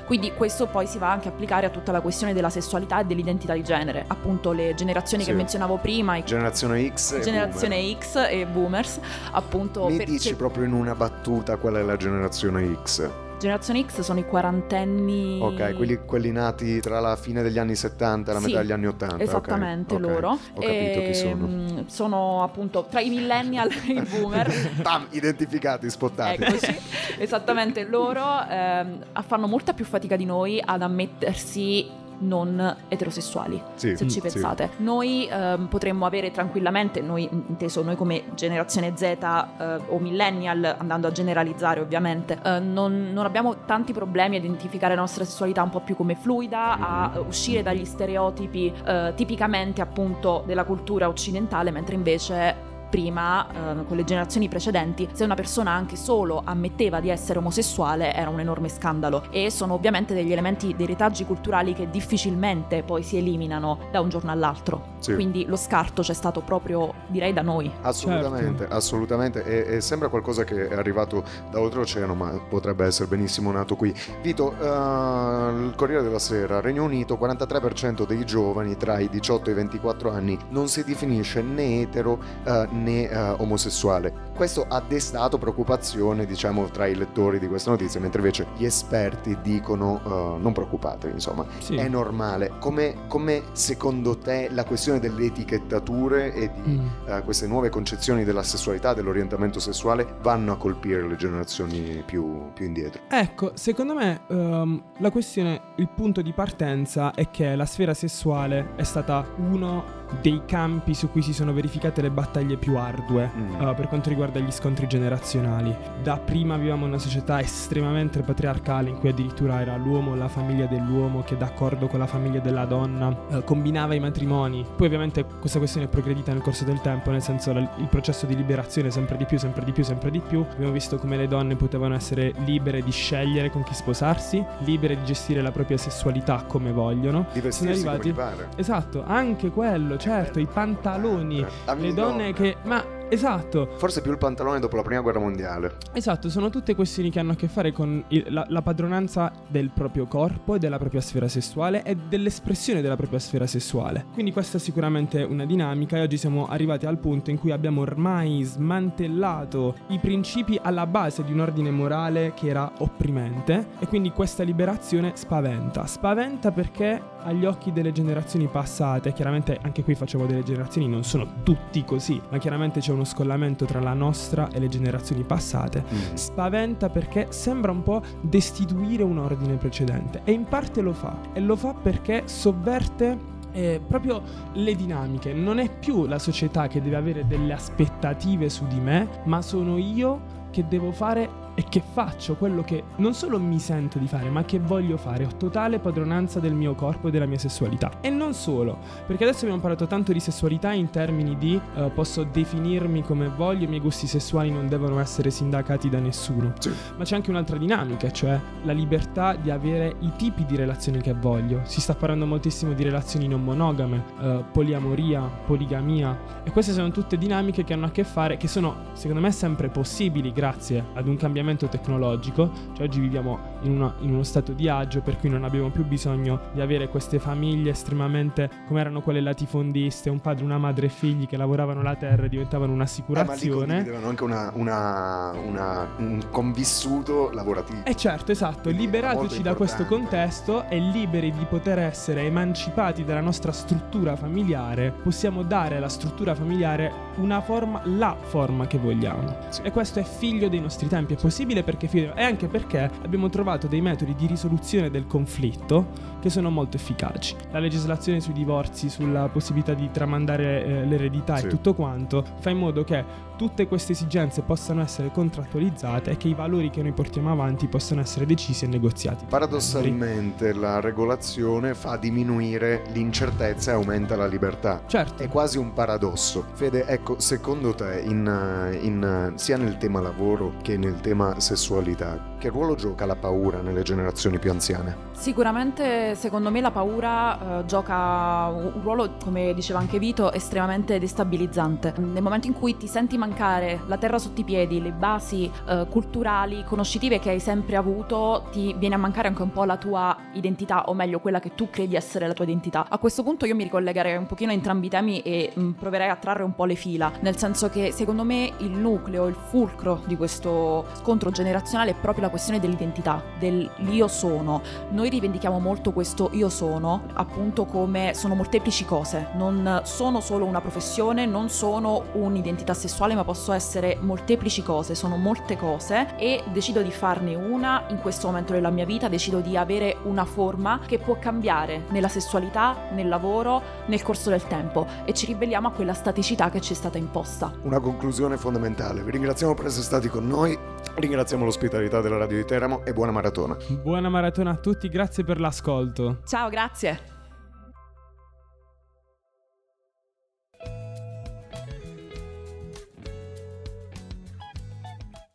Quindi 0.06 0.32
questo 0.32 0.66
poi 0.66 0.86
si 0.86 0.98
va 0.98 1.10
anche 1.10 1.28
a 1.28 1.30
applicare 1.30 1.66
a 1.66 1.70
tutta 1.70 1.92
la 1.92 2.00
questione 2.00 2.32
della 2.32 2.50
sessualità 2.50 3.00
e 3.00 3.04
dell'identità 3.04 3.54
di 3.54 3.62
genere. 3.62 4.04
Appunto 4.06 4.52
le 4.52 4.74
generazioni 4.74 5.22
Sì. 5.22 5.30
che 5.30 5.36
menzionavo 5.36 5.76
prima, 5.76 6.22
generazione 6.22 6.92
X 6.92 7.12
e 7.12 7.20
generazione 7.20 7.96
X 7.98 8.16
e 8.28 8.46
boomers, 8.46 9.00
appunto. 9.32 9.88
Mi 9.88 10.04
dici 10.04 10.34
proprio 10.34 10.64
in 10.64 10.72
una 10.72 10.94
battuta 10.94 11.56
qual 11.56 11.74
è 11.74 11.82
la 11.82 11.96
generazione 11.96 12.76
X? 12.82 13.08
Generazione 13.38 13.84
X 13.86 14.00
sono 14.00 14.18
i 14.18 14.24
quarantenni 14.26 15.38
Ok, 15.40 15.76
quelli, 15.76 15.98
quelli 16.04 16.30
nati 16.32 16.80
tra 16.80 17.00
la 17.00 17.16
fine 17.16 17.42
degli 17.42 17.58
anni 17.58 17.74
70 17.74 18.30
e 18.30 18.34
la 18.34 18.40
Sì, 18.40 18.46
metà 18.46 18.60
degli 18.60 18.72
anni 18.72 18.86
80. 18.86 19.14
ok, 19.14 19.20
Esattamente 19.20 19.94
ok. 19.94 20.00
loro. 20.00 20.30
Ho 20.30 20.60
capito 20.60 21.02
chi 21.02 21.14
sono. 21.14 21.46
Ehm, 21.46 21.86
sono 21.86 22.42
appunto 22.42 22.86
tra 22.90 23.00
i 23.00 23.08
millennial 23.08 23.70
e 23.70 23.92
i 23.92 24.00
boomer. 24.02 24.52
Bam, 24.82 25.06
identificati, 25.10 25.88
spottati. 25.90 26.42
Eccoci, 26.42 26.76
esattamente 27.18 27.84
loro 27.84 28.22
ehm, 28.48 29.04
fanno 29.26 29.46
molta 29.46 29.72
più 29.72 29.84
fatica 29.84 30.16
di 30.16 30.24
noi 30.24 30.60
ad 30.64 30.82
ammettersi 30.82 31.97
non 32.20 32.76
eterosessuali, 32.88 33.62
Sì, 33.74 33.96
se 33.96 34.04
ci 34.04 34.10
sì. 34.10 34.20
pensate. 34.20 34.70
Noi 34.78 35.28
ehm, 35.30 35.66
potremmo 35.66 36.06
avere 36.06 36.30
tranquillamente, 36.30 37.00
noi 37.00 37.28
inteso 37.30 37.82
noi 37.82 37.96
come 37.96 38.24
generazione 38.34 38.92
Z 38.96 39.02
eh, 39.02 39.80
o 39.88 39.98
millennial, 39.98 40.76
andando 40.78 41.06
a 41.06 41.12
generalizzare 41.12 41.80
ovviamente, 41.80 42.38
eh, 42.42 42.58
non, 42.58 43.12
non 43.12 43.24
abbiamo 43.24 43.64
tanti 43.64 43.92
problemi 43.92 44.36
a 44.36 44.38
identificare 44.38 44.94
la 44.94 45.00
nostra 45.00 45.24
sessualità 45.24 45.62
un 45.62 45.70
po' 45.70 45.80
più 45.80 45.96
come 45.96 46.14
fluida, 46.14 46.78
a 46.78 47.20
uscire 47.26 47.62
dagli 47.62 47.84
stereotipi 47.84 48.72
eh, 48.84 49.12
tipicamente 49.14 49.80
appunto 49.80 50.42
della 50.46 50.64
cultura 50.64 51.08
occidentale, 51.08 51.70
mentre 51.70 51.94
invece 51.94 52.67
prima, 52.88 53.46
eh, 53.80 53.84
con 53.86 53.96
le 53.96 54.04
generazioni 54.04 54.48
precedenti, 54.48 55.08
se 55.12 55.24
una 55.24 55.34
persona 55.34 55.70
anche 55.72 55.96
solo 55.96 56.42
ammetteva 56.44 57.00
di 57.00 57.08
essere 57.10 57.38
omosessuale 57.38 58.14
era 58.14 58.30
un 58.30 58.40
enorme 58.40 58.68
scandalo 58.68 59.24
e 59.30 59.50
sono 59.50 59.74
ovviamente 59.74 60.14
degli 60.14 60.32
elementi, 60.32 60.74
dei 60.76 60.86
retaggi 60.86 61.24
culturali 61.24 61.74
che 61.74 61.90
difficilmente 61.90 62.82
poi 62.82 63.02
si 63.02 63.16
eliminano 63.16 63.78
da 63.90 64.00
un 64.00 64.08
giorno 64.08 64.30
all'altro. 64.30 64.96
Sì. 64.98 65.14
Quindi 65.14 65.46
lo 65.46 65.56
scarto 65.56 66.02
c'è 66.02 66.14
stato 66.14 66.40
proprio, 66.40 66.92
direi, 67.08 67.32
da 67.32 67.42
noi. 67.42 67.70
Assolutamente, 67.82 68.60
Certo. 68.60 68.74
assolutamente. 68.74 69.44
E, 69.44 69.76
e 69.76 69.80
sembra 69.80 70.08
qualcosa 70.08 70.44
che 70.44 70.68
è 70.68 70.74
arrivato 70.74 71.22
da 71.50 71.60
oltreoceano, 71.60 72.14
ma 72.14 72.30
potrebbe 72.48 72.84
essere 72.84 73.08
benissimo 73.08 73.50
nato 73.52 73.76
qui. 73.76 73.94
Vito, 74.22 74.52
eh, 74.58 74.64
il 74.64 75.72
Corriere 75.76 76.02
della 76.02 76.18
Sera, 76.18 76.60
Regno 76.60 76.84
Unito, 76.84 77.16
43% 77.16 78.06
dei 78.06 78.24
giovani 78.24 78.76
tra 78.76 78.98
i 78.98 79.08
18 79.08 79.50
e 79.50 79.52
i 79.52 79.56
24 79.56 80.10
anni 80.10 80.38
non 80.50 80.68
si 80.68 80.84
definisce 80.84 81.42
né 81.42 81.80
etero 81.82 82.18
eh, 82.44 82.66
né 82.78 83.08
eh, 83.08 83.16
omosessuale. 83.38 84.26
Questo 84.34 84.64
ha 84.68 84.80
destato 84.86 85.36
preoccupazione, 85.36 86.24
diciamo, 86.24 86.66
tra 86.70 86.86
i 86.86 86.94
lettori 86.94 87.38
di 87.38 87.48
questa 87.48 87.70
notizia, 87.70 87.98
mentre 88.00 88.20
invece 88.20 88.46
gli 88.56 88.64
esperti 88.64 89.36
dicono 89.42 90.00
eh, 90.04 90.40
non 90.40 90.52
preoccupatevi, 90.52 91.12
insomma, 91.14 91.44
Sì. 91.58 91.74
è 91.74 91.88
normale. 91.88 92.52
Come, 92.60 92.94
come 93.08 93.42
secondo 93.52 94.16
te 94.16 94.48
la 94.52 94.64
questione 94.64 95.00
delle 95.00 95.24
etichettature 95.26 96.32
e 96.34 96.50
di 96.62 96.76
Mm. 96.78 96.86
eh, 97.08 97.22
queste 97.22 97.46
nuove 97.46 97.68
concezioni 97.70 98.24
della 98.24 98.42
sessualità, 98.42 98.94
dell'orientamento 98.94 99.58
sessuale, 99.58 100.06
vanno 100.22 100.52
a 100.52 100.56
colpire 100.56 101.06
le 101.06 101.16
generazioni 101.16 102.02
più, 102.06 102.52
più 102.52 102.66
indietro? 102.66 103.00
Ecco, 103.08 103.52
secondo 103.54 103.94
me 103.94 104.20
ehm, 104.28 104.82
la 104.98 105.10
questione, 105.10 105.60
il 105.76 105.88
punto 105.88 106.22
di 106.22 106.32
partenza 106.32 107.12
è 107.12 107.30
che 107.30 107.56
la 107.56 107.66
sfera 107.66 107.94
sessuale 107.94 108.74
è 108.76 108.82
stata 108.84 109.26
uno 109.36 109.97
dei 110.20 110.42
campi 110.46 110.94
su 110.94 111.10
cui 111.10 111.22
si 111.22 111.32
sono 111.32 111.52
verificate 111.52 112.00
le 112.02 112.10
battaglie 112.10 112.56
più 112.56 112.76
ardue 112.76 113.30
Mm. 113.36 113.60
eh, 113.60 113.74
per 113.74 113.88
quanto 113.88 114.08
riguarda 114.08 114.38
gli 114.40 114.50
scontri 114.50 114.86
generazionali. 114.86 115.74
Da 116.02 116.18
prima 116.18 116.54
avevamo 116.54 116.86
una 116.86 116.98
società 116.98 117.40
estremamente 117.40 118.20
patriarcale 118.20 118.88
in 118.90 118.98
cui 118.98 119.08
addirittura 119.10 119.60
era 119.60 119.76
l'uomo, 119.76 120.14
la 120.14 120.28
famiglia 120.28 120.66
dell'uomo 120.66 121.22
che 121.22 121.36
d'accordo 121.36 121.86
con 121.88 121.98
la 121.98 122.06
famiglia 122.06 122.40
della 122.40 122.64
donna 122.64 123.14
eh, 123.30 123.44
combinava 123.44 123.94
i 123.94 124.00
matrimoni. 124.00 124.64
Poi 124.76 124.86
ovviamente 124.86 125.24
questa 125.40 125.58
questione 125.58 125.86
è 125.86 125.88
progredita 125.90 126.32
nel 126.32 126.40
corso 126.42 126.64
del 126.64 126.80
tempo, 126.80 127.10
nel 127.10 127.22
senso 127.22 127.52
la- 127.52 127.60
il 127.76 127.86
processo 127.88 128.26
di 128.26 128.34
liberazione 128.36 128.90
sempre 128.90 129.16
di 129.16 129.24
più, 129.26 129.38
sempre 129.38 129.64
di 129.64 129.72
più, 129.72 129.84
sempre 129.84 130.10
di 130.10 130.20
più. 130.20 130.44
Abbiamo 130.50 130.72
visto 130.72 130.96
come 130.96 131.16
le 131.16 131.28
donne 131.28 131.56
potevano 131.56 131.94
essere 131.94 132.32
libere 132.44 132.82
di 132.82 132.90
scegliere 132.90 133.50
con 133.50 133.62
chi 133.62 133.74
sposarsi, 133.74 134.42
libere 134.60 134.96
di 134.96 135.04
gestire 135.04 135.42
la 135.42 135.50
propria 135.52 135.76
sessualità 135.76 136.44
come 136.46 136.72
vogliono. 136.72 137.26
Di 137.32 137.40
vestirsi 137.40 137.82
come 137.84 137.96
arrivati- 137.96 138.08
gli 138.08 138.14
pare. 138.14 138.48
Esatto, 138.56 139.04
anche 139.06 139.50
quello, 139.50 139.96
certo, 139.98 140.38
i 140.38 140.46
pantaloni, 140.46 141.44
le 141.76 141.94
donne 141.94 142.32
che... 142.32 142.56
Ma 142.62 142.96
esatto, 143.08 143.68
Forse 143.76 144.00
più 144.02 144.10
il 144.10 144.18
pantalone 144.18 144.58
dopo 144.60 144.76
la 144.76 144.82
prima 144.82 145.00
guerra 145.00 145.18
mondiale. 145.20 145.76
Esatto, 145.92 146.28
sono 146.28 146.50
tutte 146.50 146.74
questioni 146.74 147.10
che 147.10 147.18
hanno 147.20 147.32
a 147.32 147.36
che 147.36 147.48
fare 147.48 147.72
con 147.72 148.02
il- 148.08 148.26
la, 148.28 148.44
la 148.48 148.62
padronanza 148.62 149.32
del 149.48 149.70
proprio 149.70 150.06
corpo 150.06 150.54
e 150.54 150.58
della 150.58 150.78
propria 150.78 151.00
sfera 151.00 151.28
sessuale 151.28 151.82
e 151.82 151.96
dell'espressione 151.96 152.80
della 152.80 152.96
propria 152.96 153.18
sfera 153.18 153.46
sessuale. 153.46 154.06
Quindi 154.12 154.32
questa 154.32 154.58
è 154.58 154.60
sicuramente 154.60 155.22
una 155.22 155.44
dinamica 155.46 155.96
e 155.96 156.02
oggi 156.02 156.16
siamo 156.16 156.46
arrivati 156.48 156.86
al 156.86 156.98
punto 156.98 157.30
in 157.30 157.38
cui 157.38 157.50
abbiamo 157.50 157.80
ormai 157.82 158.42
smantellato 158.42 159.74
i 159.88 159.98
principi 159.98 160.58
alla 160.62 160.86
base 160.86 161.22
di 161.24 161.32
un 161.32 161.40
ordine 161.40 161.70
morale 161.70 162.32
che 162.34 162.48
era 162.48 162.70
opprimente 162.78 163.68
e 163.78 163.86
quindi 163.86 164.10
questa 164.10 164.42
liberazione 164.42 165.12
spaventa. 165.14 165.86
Spaventa 165.86 166.50
perché 166.50 167.00
agli 167.22 167.44
occhi 167.44 167.72
delle 167.72 167.92
generazioni 167.92 168.46
passate, 168.46 169.12
chiaramente 169.12 169.58
anche 169.62 169.82
qui 169.82 169.94
facciamo 169.94 170.26
delle 170.26 170.42
generazioni, 170.42 170.88
non 170.88 171.04
sono 171.04 171.26
tutti 171.42 171.84
così, 171.84 172.20
ma 172.30 172.38
chiaramente 172.38 172.80
c'è 172.80 172.92
uno 172.98 173.04
scollamento 173.04 173.64
tra 173.64 173.80
la 173.80 173.94
nostra 173.94 174.48
e 174.50 174.58
le 174.58 174.68
generazioni 174.68 175.22
passate. 175.22 175.82
Mm. 175.82 176.14
Spaventa 176.14 176.90
perché 176.90 177.28
sembra 177.30 177.70
un 177.70 177.82
po' 177.82 178.02
destituire 178.20 179.02
un 179.04 179.18
ordine 179.18 179.54
precedente 179.54 180.20
e 180.24 180.32
in 180.32 180.44
parte 180.44 180.80
lo 180.80 180.92
fa 180.92 181.16
e 181.32 181.40
lo 181.40 181.56
fa 181.56 181.74
perché 181.74 182.22
sovverte 182.26 183.36
eh, 183.52 183.80
proprio 183.86 184.22
le 184.54 184.74
dinamiche. 184.74 185.32
Non 185.32 185.58
è 185.58 185.70
più 185.70 186.06
la 186.06 186.18
società 186.18 186.66
che 186.66 186.82
deve 186.82 186.96
avere 186.96 187.26
delle 187.26 187.52
aspettative 187.52 188.48
su 188.48 188.66
di 188.66 188.80
me, 188.80 189.22
ma 189.24 189.40
sono 189.40 189.78
io 189.78 190.36
che 190.50 190.66
devo 190.66 190.92
fare 190.92 191.46
e 191.58 191.64
che 191.68 191.82
faccio 191.82 192.36
quello 192.36 192.62
che 192.62 192.84
non 192.98 193.14
solo 193.14 193.40
mi 193.40 193.58
sento 193.58 193.98
di 193.98 194.06
fare, 194.06 194.30
ma 194.30 194.44
che 194.44 194.60
voglio 194.60 194.96
fare. 194.96 195.24
Ho 195.24 195.36
totale 195.36 195.80
padronanza 195.80 196.38
del 196.38 196.54
mio 196.54 196.76
corpo 196.76 197.08
e 197.08 197.10
della 197.10 197.26
mia 197.26 197.36
sessualità. 197.36 197.90
E 198.00 198.10
non 198.10 198.32
solo, 198.32 198.78
perché 199.08 199.24
adesso 199.24 199.40
abbiamo 199.40 199.60
parlato 199.60 199.88
tanto 199.88 200.12
di 200.12 200.20
sessualità 200.20 200.72
in 200.72 200.88
termini 200.90 201.36
di 201.36 201.60
eh, 201.74 201.90
posso 201.92 202.22
definirmi 202.22 203.02
come 203.02 203.26
voglio, 203.26 203.64
i 203.64 203.66
miei 203.66 203.80
gusti 203.80 204.06
sessuali 204.06 204.52
non 204.52 204.68
devono 204.68 205.00
essere 205.00 205.30
sindacati 205.30 205.88
da 205.88 205.98
nessuno. 205.98 206.52
Sì. 206.60 206.70
Ma 206.96 207.02
c'è 207.02 207.16
anche 207.16 207.30
un'altra 207.30 207.56
dinamica, 207.56 208.08
cioè 208.12 208.38
la 208.62 208.72
libertà 208.72 209.34
di 209.34 209.50
avere 209.50 209.96
i 209.98 210.12
tipi 210.16 210.44
di 210.44 210.54
relazioni 210.54 211.00
che 211.00 211.12
voglio. 211.12 211.62
Si 211.64 211.80
sta 211.80 211.96
parlando 211.96 212.24
moltissimo 212.24 212.72
di 212.72 212.84
relazioni 212.84 213.26
non 213.26 213.42
monogame, 213.42 214.04
eh, 214.20 214.44
poliamoria, 214.52 215.22
poligamia 215.44 216.16
e 216.44 216.52
queste 216.52 216.72
sono 216.72 216.92
tutte 216.92 217.18
dinamiche 217.18 217.64
che 217.64 217.72
hanno 217.72 217.86
a 217.86 217.90
che 217.90 218.04
fare, 218.04 218.36
che 218.36 218.46
sono 218.46 218.92
secondo 218.92 219.20
me 219.20 219.32
sempre 219.32 219.68
possibili 219.70 220.30
grazie 220.30 220.84
ad 220.94 221.08
un 221.08 221.16
cambiamento 221.16 221.46
tecnologico. 221.56 222.50
Cioè 222.74 222.86
oggi 222.86 223.00
viviamo 223.00 223.47
in, 223.62 223.72
una- 223.72 223.94
in 224.00 224.12
uno 224.12 224.22
stato 224.22 224.52
di 224.52 224.68
agio 224.68 225.00
per 225.00 225.16
cui 225.18 225.28
non 225.28 225.44
abbiamo 225.44 225.70
più 225.70 225.84
bisogno 225.84 226.40
di 226.52 226.60
avere 226.60 226.88
queste 226.88 227.18
famiglie 227.18 227.70
estremamente 227.70 228.48
come 228.66 228.80
erano 228.80 229.00
quelle 229.00 229.20
latifondiste, 229.20 230.10
un 230.10 230.20
padre, 230.20 230.44
una 230.44 230.58
madre 230.58 230.86
e 230.86 230.88
figli 230.90 231.26
che 231.26 231.36
lavoravano 231.36 231.82
la 231.82 231.94
terra 231.96 232.24
e 232.24 232.28
diventavano 232.28 232.72
Eh, 232.72 232.76
ma 232.76 232.82
un'assicurazione. 232.82 233.88
anche 234.04 234.24
una, 234.24 234.50
una- 234.54 235.32
una- 235.44 235.88
un 235.98 236.20
convissuto 236.30 237.30
lavorativo. 237.32 237.80
Eh 237.84 237.94
certo, 237.94 238.32
esatto, 238.32 238.62
Quindi 238.70 238.84
era 238.84 239.10
liberatoci 239.12 239.42
da 239.42 239.54
questo 239.54 239.84
contesto 239.86 240.64
e 240.68 240.78
liberi 240.78 241.32
di 241.32 241.44
poter 241.48 241.78
essere 241.78 242.22
emancipati 242.22 243.04
dalla 243.04 243.20
nostra 243.20 243.52
struttura 243.52 244.16
familiare, 244.16 244.92
possiamo 245.02 245.42
dare 245.42 245.76
alla 245.76 245.88
struttura 245.88 246.34
familiare 246.34 246.92
una 247.16 247.40
forma, 247.40 247.80
la 247.84 248.16
forma 248.20 248.66
che 248.66 248.78
vogliamo. 248.78 249.36
Sì. 249.48 249.62
E 249.62 249.70
questo 249.72 249.98
è 250.00 250.02
figlio 250.04 250.48
dei 250.48 250.60
nostri 250.60 250.88
tempi, 250.88 251.14
è 251.14 251.16
possibile 251.16 251.62
perché 251.62 251.86
figlio, 251.88 252.14
e 252.14 252.22
anche 252.22 252.46
perché 252.48 252.90
abbiamo 253.02 253.28
trovato 253.28 253.46
dei 253.56 253.80
metodi 253.80 254.14
di 254.14 254.26
risoluzione 254.26 254.90
del 254.90 255.06
conflitto 255.06 255.86
che 256.20 256.30
sono 256.30 256.50
molto 256.50 256.76
efficaci. 256.76 257.36
La 257.50 257.58
legislazione 257.58 258.20
sui 258.20 258.32
divorzi, 258.32 258.88
sulla 258.88 259.28
possibilità 259.28 259.74
di 259.74 259.90
tramandare 259.90 260.64
eh, 260.64 260.84
l'eredità 260.84 261.36
Sì. 261.36 261.46
e 261.46 261.48
tutto 261.48 261.74
quanto 261.74 262.24
fa 262.40 262.50
in 262.50 262.58
modo 262.58 262.84
che 262.84 263.26
tutte 263.36 263.68
queste 263.68 263.92
esigenze 263.92 264.42
possano 264.42 264.82
essere 264.82 265.10
contrattualizzate 265.12 266.10
e 266.10 266.16
che 266.16 266.26
i 266.28 266.34
valori 266.34 266.70
che 266.70 266.82
noi 266.82 266.92
portiamo 266.92 267.30
avanti 267.30 267.68
possano 267.68 268.00
essere 268.00 268.26
decisi 268.26 268.64
e 268.64 268.68
negoziati. 268.68 269.26
Paradossalmente 269.28 270.52
la 270.52 270.80
regolazione 270.80 271.74
fa 271.74 271.96
diminuire 271.96 272.84
l'incertezza 272.92 273.70
e 273.70 273.74
aumenta 273.74 274.16
la 274.16 274.26
libertà. 274.26 274.82
Certo. 274.86 275.22
È 275.22 275.28
quasi 275.28 275.56
un 275.58 275.72
paradosso. 275.72 276.46
Fede, 276.54 276.84
ecco, 276.86 277.20
secondo 277.20 277.74
te, 277.74 278.02
in, 278.04 278.78
in, 278.82 279.32
sia 279.36 279.56
nel 279.56 279.76
tema 279.76 280.00
lavoro 280.00 280.54
che 280.62 280.76
nel 280.76 281.00
tema 281.00 281.38
sessualità, 281.38 282.34
che 282.38 282.48
ruolo 282.48 282.74
gioca 282.74 283.06
la 283.06 283.16
paura 283.16 283.60
nelle 283.60 283.82
generazioni 283.82 284.38
più 284.38 284.50
anziane? 284.50 285.06
Sicuramente, 285.12 286.07
secondo 286.14 286.50
me, 286.50 286.60
la 286.60 286.70
paura 286.70 287.60
eh, 287.60 287.64
gioca 287.66 288.46
un 288.48 288.80
ruolo, 288.82 289.16
come 289.22 289.54
diceva 289.54 289.78
anche 289.78 289.98
Vito, 289.98 290.32
estremamente 290.32 290.98
destabilizzante. 290.98 291.94
Nel 291.96 292.22
momento 292.22 292.46
in 292.46 292.52
cui 292.52 292.76
ti 292.76 292.86
senti 292.86 293.16
mancare 293.16 293.80
la 293.86 293.96
terra 293.96 294.18
sotto 294.18 294.40
i 294.40 294.44
piedi, 294.44 294.80
le 294.80 294.92
basi 294.92 295.50
eh, 295.66 295.86
culturali, 295.88 296.64
conoscitive 296.64 297.18
che 297.18 297.30
hai 297.30 297.40
sempre 297.40 297.76
avuto, 297.76 298.46
ti 298.50 298.74
viene 298.78 298.94
a 298.94 298.98
mancare 298.98 299.28
anche 299.28 299.42
un 299.42 299.52
po' 299.52 299.64
la 299.64 299.76
tua 299.76 300.16
identità, 300.32 300.84
o 300.86 300.94
meglio, 300.94 301.20
quella 301.20 301.40
che 301.40 301.54
tu 301.54 301.68
credi 301.70 301.96
essere 301.96 302.26
la 302.26 302.32
tua 302.32 302.44
identità. 302.44 302.86
A 302.88 302.98
questo 302.98 303.22
punto 303.22 303.46
io 303.46 303.54
mi 303.54 303.64
ricollegherei 303.64 304.16
un 304.16 304.26
pochino 304.26 304.50
a 304.50 304.54
entrambi 304.54 304.86
i 304.86 304.90
temi 304.90 305.20
e 305.22 305.52
mh, 305.54 305.70
proverei 305.70 306.08
a 306.08 306.16
trarre 306.16 306.42
un 306.42 306.54
po' 306.54 306.64
le 306.64 306.74
fila, 306.74 307.12
nel 307.20 307.36
senso 307.36 307.68
che 307.68 307.92
secondo 307.92 308.24
me 308.24 308.52
il 308.58 308.70
nucleo, 308.70 309.26
il 309.26 309.34
fulcro 309.34 310.02
di 310.06 310.16
questo 310.16 310.86
scontro 310.94 311.30
generazionale 311.30 311.90
è 311.90 311.94
proprio 311.94 312.24
la 312.24 312.30
questione 312.30 312.60
dell'identità, 312.60 313.22
dell'io 313.38 314.08
sono. 314.08 314.62
Noi 314.90 315.08
rivendichiamo 315.08 315.58
molto 315.58 315.92
questo 315.98 316.30
io 316.34 316.48
sono, 316.48 317.08
appunto 317.14 317.64
come 317.64 318.12
sono 318.14 318.36
molteplici 318.36 318.84
cose, 318.84 319.30
non 319.34 319.80
sono 319.82 320.20
solo 320.20 320.44
una 320.44 320.60
professione, 320.60 321.26
non 321.26 321.48
sono 321.48 322.04
un'identità 322.12 322.72
sessuale, 322.72 323.16
ma 323.16 323.24
posso 323.24 323.50
essere 323.50 323.98
molteplici 324.00 324.62
cose, 324.62 324.94
sono 324.94 325.16
molte 325.16 325.56
cose 325.56 326.16
e 326.16 326.44
decido 326.52 326.82
di 326.82 326.92
farne 326.92 327.34
una 327.34 327.82
in 327.88 327.98
questo 327.98 328.28
momento 328.28 328.52
della 328.52 328.70
mia 328.70 328.84
vita, 328.84 329.08
decido 329.08 329.40
di 329.40 329.56
avere 329.56 329.96
una 330.04 330.24
forma 330.24 330.78
che 330.86 330.98
può 330.98 331.18
cambiare 331.18 331.86
nella 331.88 332.06
sessualità, 332.06 332.76
nel 332.92 333.08
lavoro, 333.08 333.60
nel 333.86 334.00
corso 334.00 334.30
del 334.30 334.46
tempo 334.46 334.86
e 335.04 335.12
ci 335.12 335.26
ribelliamo 335.26 335.66
a 335.66 335.72
quella 335.72 335.94
staticità 335.94 336.48
che 336.48 336.60
ci 336.60 336.74
è 336.74 336.76
stata 336.76 336.96
imposta. 336.96 337.52
Una 337.62 337.80
conclusione 337.80 338.36
fondamentale. 338.36 339.02
Vi 339.02 339.10
ringraziamo 339.10 339.54
per 339.54 339.66
essere 339.66 339.82
stati 339.82 340.08
con 340.08 340.28
noi, 340.28 340.56
ringraziamo 340.94 341.44
l'ospitalità 341.44 342.00
della 342.00 342.18
Radio 342.18 342.36
di 342.36 342.44
Teramo 342.44 342.84
e 342.84 342.92
buona 342.92 343.10
maratona. 343.10 343.56
Buona 343.82 344.08
maratona 344.08 344.50
a 344.50 344.56
tutti, 344.58 344.88
grazie 344.88 345.24
per 345.24 345.40
l'ascolto 345.40 345.87
molto. 345.88 346.22
Ciao, 346.24 346.48
grazie. 346.48 347.16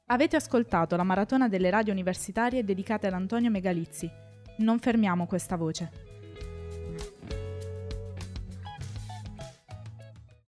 Avete 0.08 0.36
ascoltato 0.36 0.96
la 0.96 1.04
maratona 1.04 1.48
delle 1.48 1.72
radio 1.72 1.92
universitarie 1.92 2.64
dedicate 2.64 3.08
ad 3.08 3.14
Antonio 3.14 3.50
Megalizzi. 3.50 4.10
Non 4.58 4.78
fermiamo 4.78 5.26
questa 5.26 5.56
voce. 5.56 6.13